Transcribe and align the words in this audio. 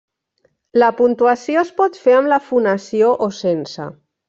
La 0.83 0.87
puntuació 1.01 1.61
es 1.65 1.69
pot 1.83 2.01
fer 2.07 2.17
amb 2.23 2.33
la 2.33 2.41
fonació 2.49 3.13
o 3.29 3.31
sense. 3.45 3.89